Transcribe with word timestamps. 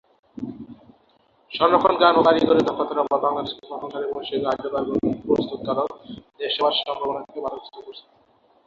সংরক্ষন 1.51 1.93
জ্ঞান 1.99 2.15
ও 2.17 2.25
কারিগরি 2.27 2.61
দক্ষতার 2.63 3.01
অভাব 3.03 3.19
বাংলাদেশকে 3.25 3.61
প্রথম 3.61 3.89
সারির 3.91 4.13
বৈশ্বিক 4.13 4.41
হাইড্রোকার্বন 4.47 4.97
প্রস্তুতকারক 5.25 5.89
দেশ 6.39 6.53
হবার 6.57 6.73
সম্ভাবনাকে 6.79 7.39
বাধাগ্রস্ত 7.43 7.75
করছে। 7.77 8.03